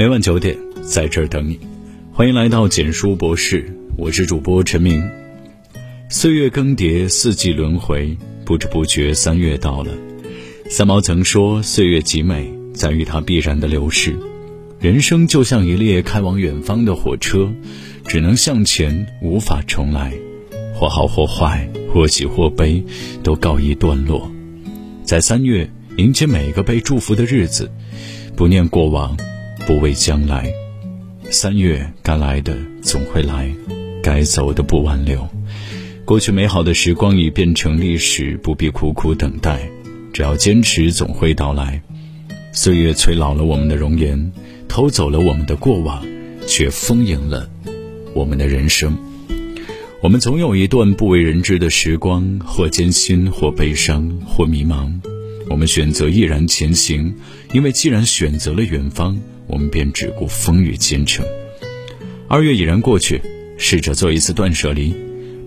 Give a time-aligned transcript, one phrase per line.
[0.00, 1.60] 每晚九点，在这儿等你。
[2.10, 5.06] 欢迎来到简书博士，我是主播陈明。
[6.08, 8.16] 岁月更迭，四季轮回，
[8.46, 9.92] 不知不觉三月到了。
[10.70, 14.16] 三毛曾说：“岁月极美，在于它必然的流逝。
[14.78, 17.52] 人生就像一列开往远方的火车，
[18.06, 20.14] 只能向前，无法重来。
[20.74, 22.82] 或好或坏，或喜或悲，
[23.22, 24.32] 都告一段落。
[25.04, 27.70] 在三月，迎接每个被祝福的日子，
[28.34, 29.14] 不念过往。”
[29.66, 30.52] 不畏将来，
[31.30, 33.48] 三月该来的总会来，
[34.02, 35.28] 该走的不挽留。
[36.04, 39.70] 过去美好的时光已变成历史，不必苦苦等待，
[40.12, 41.80] 只要坚持，总会到来。
[42.52, 44.32] 岁月催老了我们的容颜，
[44.66, 46.04] 偷走了我们的过往，
[46.46, 47.48] 却丰盈了
[48.12, 48.96] 我们的人生。
[50.02, 54.90] 我们总有一段不为人知的时光，或艰辛，或悲伤，或迷茫。
[55.48, 57.14] 我们选择毅然前行，
[57.52, 59.16] 因为既然选择了远方。
[59.50, 61.24] 我们便只顾风雨兼程。
[62.28, 63.20] 二月已然过去，
[63.58, 64.94] 试着做一次断舍离，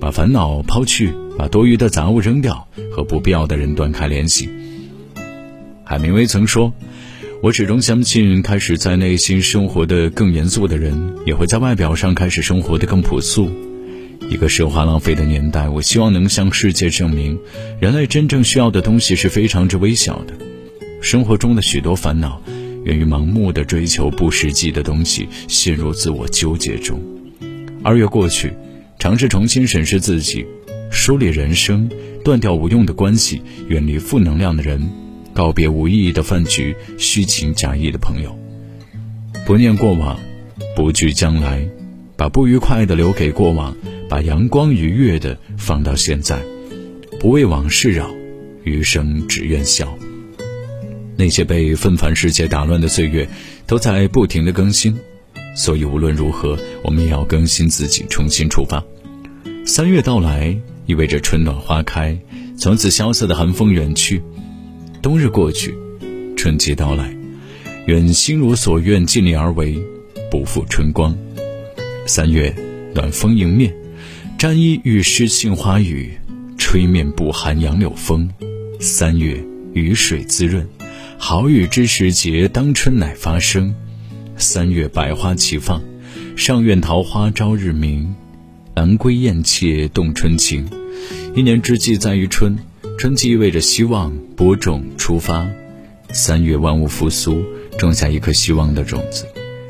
[0.00, 4.48] 把烦恼抛去，把多余的杂物扔掉，和不必要的人断开联系。
[5.84, 6.72] 海明威曾说
[7.42, 13.50] ：“我始终相信，开始在内心生活的更严肃的人，也会在外表上开始生活的更朴素。”
[14.30, 17.38] 一个奢华浪费的年代，我希望能向世界证明，
[17.80, 20.34] 人类真正需要的东西是非常之微小的。
[21.00, 22.40] 生活中的许多烦恼。
[22.84, 27.00] 源于盲目的追求不实际的东西，陷入自我纠结中。
[27.82, 28.52] 二月过去，
[28.98, 30.46] 尝试重新审视自己，
[30.90, 31.88] 梳理人生，
[32.24, 34.80] 断掉无用的关系，远离负能量的人，
[35.32, 38.36] 告别无意义的饭局、虚情假意的朋友。
[39.44, 40.18] 不念过往，
[40.76, 41.66] 不惧将来，
[42.16, 43.76] 把不愉快的留给过往，
[44.08, 46.40] 把阳光愉悦的放到现在，
[47.18, 48.08] 不为往事扰，
[48.62, 49.96] 余生只愿笑。
[51.22, 53.28] 那些被纷繁世界打乱的岁月，
[53.64, 54.92] 都在不停的更新，
[55.54, 58.82] 所以无论如何，我们也要更新自己，重新出发。
[59.64, 62.18] 三月到来，意味着春暖花开，
[62.58, 64.20] 从此萧瑟的寒风远去，
[65.00, 65.72] 冬日过去，
[66.36, 67.16] 春季到来。
[67.86, 69.80] 愿心如所愿，尽力而为，
[70.28, 71.16] 不负春光。
[72.04, 72.52] 三月，
[72.96, 73.72] 暖风迎面，
[74.36, 76.18] 沾衣欲湿杏花雨，
[76.58, 78.28] 吹面不寒杨柳风。
[78.80, 79.40] 三月，
[79.72, 80.68] 雨水滋润。
[81.24, 83.72] 好雨知时节，当春乃发生。
[84.36, 85.80] 三月百花齐放，
[86.36, 88.12] 上苑桃花朝日明，
[88.74, 90.68] 兰归燕雀动春情。
[91.36, 92.58] 一年之计在于春，
[92.98, 95.48] 春季意味着希望，播种出发。
[96.10, 97.44] 三月万物复苏，
[97.78, 99.24] 种下一颗希望的种子。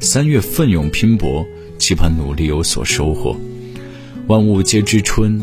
[0.00, 1.46] 三月奋勇拼搏，
[1.78, 3.36] 期盼努力有所收获。
[4.26, 5.40] 万物皆知春，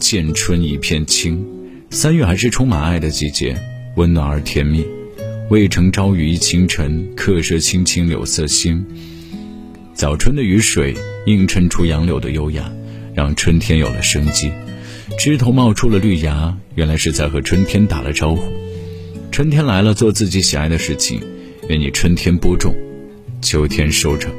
[0.00, 1.46] 见春一片青。
[1.90, 3.56] 三月还是充满爱的季节，
[3.94, 4.84] 温暖而甜蜜。
[5.50, 8.82] 渭城朝雨浥轻尘，客舍青青柳色新。
[9.92, 10.94] 早春的雨水
[11.26, 12.72] 映衬出杨柳的优雅，
[13.14, 14.50] 让春天有了生机。
[15.18, 18.50] 枝头冒出了绿芽，原来是在和春天打了招呼。
[19.30, 21.20] 春天来了，做自己喜爱的事情。
[21.68, 22.74] 愿你春天播种，
[23.42, 24.32] 秋天收成。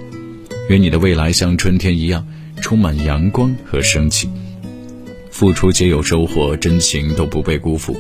[0.70, 2.26] 愿你的未来像春天一样，
[2.62, 4.28] 充满阳光和生气。
[5.30, 7.96] 付出皆有收获，真情都不被辜负。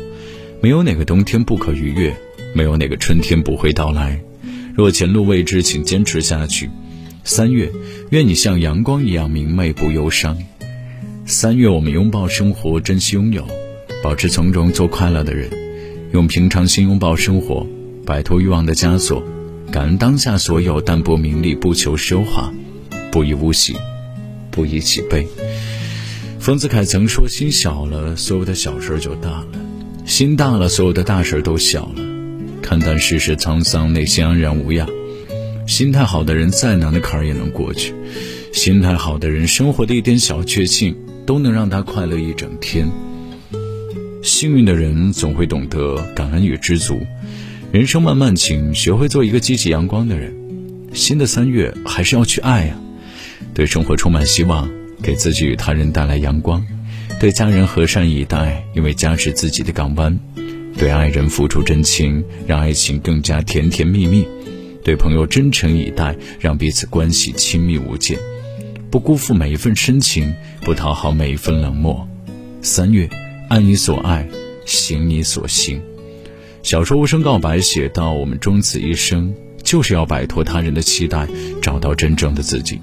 [0.60, 2.16] 没有哪个冬天不可逾越。
[2.56, 4.18] 没有哪个春天不会到来，
[4.74, 6.70] 若前路未知，请坚持下去。
[7.26, 7.70] 三月，
[8.12, 10.38] 愿你像阳光一样明媚不忧伤。
[11.26, 13.46] 三月，我们拥抱生活，珍惜拥有，
[14.02, 15.50] 保持从容，做快乐的人，
[16.14, 17.68] 用平常心拥抱生活，
[18.06, 19.22] 摆脱欲望的枷锁，
[19.70, 22.54] 感恩当下所有，淡泊名利，不求奢华，
[23.12, 23.76] 不以物喜，
[24.50, 25.28] 不以己悲。
[26.40, 29.48] 丰子恺曾说：“心小了，所有的小事就大了；
[30.06, 32.04] 心大了，所有的大事都小了。”
[32.66, 34.90] 看淡世事沧桑，内心安然无恙。
[35.68, 37.94] 心态好的人，再难的坎儿也能过去；
[38.52, 42.88] 心态好的人，生活的一点小确幸都能让他快乐一整天。
[44.24, 47.00] 幸运的人总会懂得感恩与知足。
[47.72, 50.36] 人生漫漫，请学会做一个积极阳光的人。
[50.92, 52.76] 新的三月，还是要去爱呀！
[53.54, 54.68] 对生活充满希望，
[55.04, 56.64] 给自己与他人带来阳光；
[57.20, 60.20] 对家人和善以待，因为家是自己的港湾。
[60.78, 64.26] 对爱人付出真情，让爱情更加甜甜蜜蜜；
[64.84, 68.18] 对朋友真诚以待，让彼此关系亲密无间。
[68.92, 72.08] 不辜负每一份深情，不讨好每一份冷漠。
[72.62, 73.10] 三月，
[73.50, 74.28] 爱你所爱，
[74.66, 75.82] 行你所行。
[76.62, 79.34] 小说《无声告白》写到：我们终此一生，
[79.64, 81.28] 就是要摆脱他人的期待，
[81.62, 82.82] 找到真正的自己。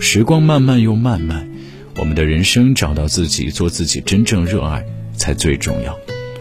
[0.00, 1.48] 时光慢慢又漫漫，
[1.96, 4.84] 我们的人生找到自己，做自己真正热爱，
[5.16, 5.96] 才最重要。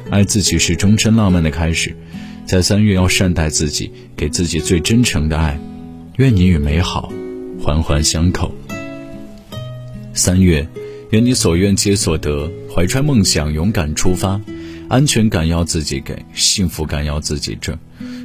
[0.09, 1.95] 爱自己是终身浪漫的开始，
[2.45, 5.59] 在三月要善待自己，给自己最真诚的爱，
[6.17, 7.11] 愿你与美好
[7.61, 8.53] 环环相扣。
[10.13, 10.67] 三月，
[11.11, 14.41] 愿你所愿皆所得，怀揣梦想勇敢出发。
[14.87, 17.77] 安全感要自己给，幸福感要自己挣。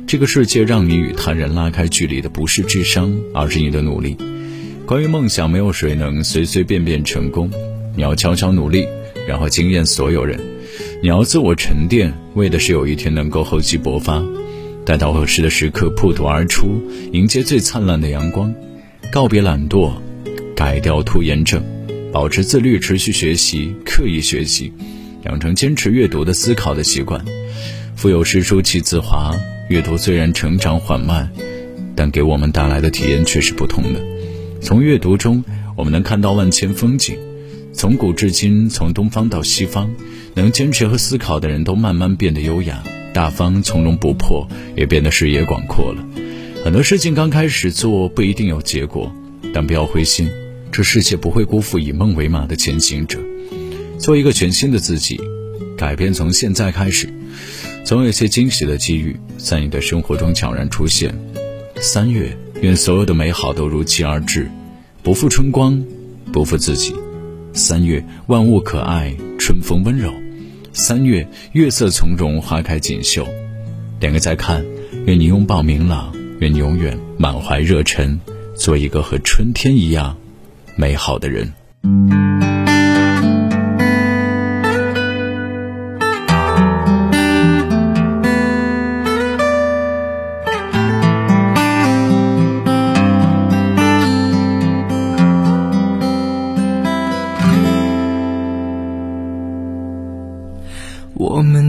[0.06, 4.16] 这个世界让你与他人拉开距离的不是智商，而是你的努力。
[4.86, 7.50] 关于梦想，没有谁能随随便便成功，
[7.94, 8.88] 你要悄悄努力，
[9.28, 10.40] 然后惊艳所有人。
[11.02, 14.22] 你要自我沉淀，为的是有一天能够厚积薄发。
[14.84, 16.82] 待到合适的时刻破土而出，
[17.12, 18.54] 迎接最灿烂的阳光。
[19.10, 19.92] 告别懒惰，
[20.54, 21.64] 改掉拖延症，
[22.12, 24.72] 保持自律，持续学习，刻意学习，
[25.24, 27.24] 养成坚持阅读的思考的习惯。
[27.96, 29.34] 腹有诗书气自华，
[29.70, 31.30] 阅读虽然成长缓慢，
[31.94, 34.00] 但给我们带来的体验却是不同的。
[34.60, 35.42] 从阅读中，
[35.76, 37.16] 我们能看到万千风景。
[37.76, 39.92] 从古至今，从东方到西方，
[40.34, 42.82] 能坚持和思考的人都慢慢变得优雅。
[43.12, 46.04] 大方从容不迫，也变得视野广阔了。
[46.64, 49.12] 很多事情刚开始做不一定有结果，
[49.52, 50.28] 但不要灰心，
[50.70, 53.18] 这世界不会辜负以梦为马的前行者。
[53.98, 55.20] 做一个全新的自己，
[55.76, 57.12] 改变从现在开始，
[57.84, 61.12] 总有一些惊喜的机遇在你的生活中悄然出现。
[61.80, 64.48] 三月，愿所有的美好都如期而至，
[65.02, 65.84] 不负春光，
[66.32, 66.94] 不负自己。
[67.54, 70.12] 三月，万物可爱，春风温柔。
[70.72, 73.24] 三月，月色从容，花开锦绣。
[74.00, 74.64] 点个再看，
[75.06, 78.18] 愿你拥抱明朗，愿你永远满怀热忱，
[78.56, 80.16] 做一个和春天一样
[80.74, 81.52] 美好的人。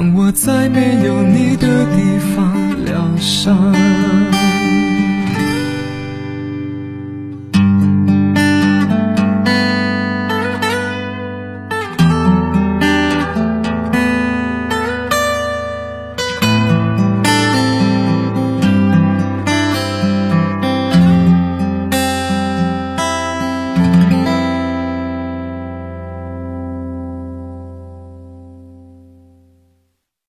[0.00, 4.27] 让我在没有你的地方疗伤。